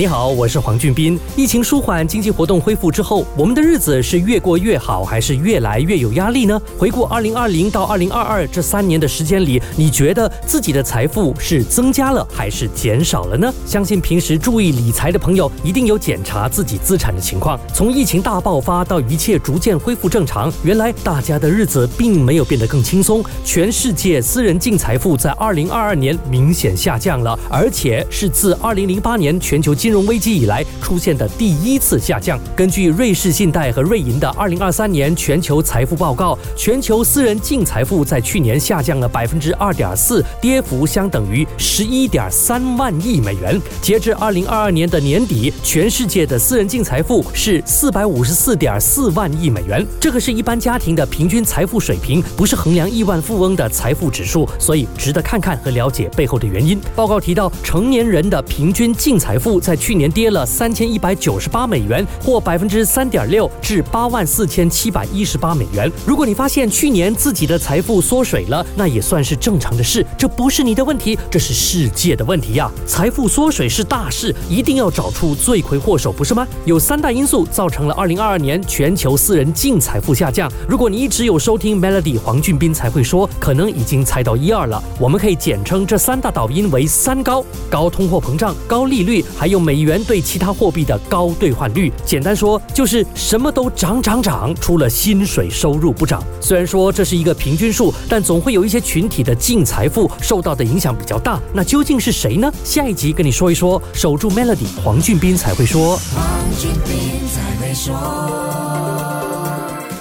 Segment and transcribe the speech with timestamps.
[0.00, 1.20] 你好，我是黄俊斌。
[1.36, 6.58] 疫情舒缓，经济活动恢复之后，我们的日子是越过越好，还是越来越有压力呢？
[6.78, 13.52] 回顾二零二零到二零二二这三年的时间里，你觉得自己的财富是增加了还是减少了呢？
[13.66, 17.60] 相信平时注意理财的朋友一定有检查自己资产的情况。
[17.74, 23.22] 从疫情大爆发到一切逐渐恢复正常，原来大家的日子并没有变得更轻松。
[23.44, 32.38] 全世界私人净财富在二零二二年明显下降了，而且是自二零零八年全球金金融危机以来出现的第一次下降。
[32.54, 43.60] 根据瑞士信贷和瑞银的二零二三年全球财富报告，全球私人净财富在去年下降了百分之二点四，跌幅相等于十一点三万亿美元。
[43.82, 49.84] 截至二零二二年的年底，全世界的私人净财富是四百五十四点四万亿美元。
[50.00, 56.80] 这个是一般家庭的平均财富水平，不是衡量亿万富翁的财富指数，所以值得看看和了解背后的原因。
[56.94, 65.90] 报告提到，成年人的平均净财富在去年跌了三千一百九十八美元，或百分之三点六，至八万四千七百一十八美元。
[66.06, 72.70] 如果你发现去年自己的财富缩水了，那也算是正常的事，这不是你的问题，这是世界的问题呀。
[72.86, 76.46] 财富缩水是大事，一定要找出罪魁祸首，不是吗？
[76.64, 80.50] 有三大因素造成了二零二二年全球私人净财富下降。
[80.68, 84.82] 如果你一直有收听 Melody 黄俊斌才会说，可能已经猜到一二了。
[84.98, 96.22] 我们可以简称这三大导因为三高：高通货膨胀、高利率，还有美元对其他货币的高兑换率，简单说就是什么都涨涨涨，除了薪水收入不涨。
[96.40, 101.38] 虽然说这是一个平均数，但总会有一些群体的净财富受到的影响比较大。
[101.52, 102.52] 那究竟是谁呢？
[102.64, 103.80] 下一集跟你说一说。
[103.92, 105.96] 守住 Melody，黄俊斌才会说。
[106.14, 106.24] 黄
[106.58, 107.94] 俊斌才会说。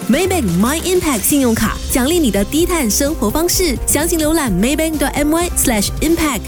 [0.10, 6.42] Maybank My Impact 信用卡奖励你的低碳生活方式，详情浏览 Maybank.my/impact